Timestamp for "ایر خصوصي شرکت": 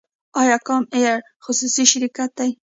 0.95-2.29